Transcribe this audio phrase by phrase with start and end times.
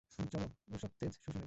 [0.09, 0.47] চল,
[0.71, 1.39] ওর সব তেজ শুষে নেবো।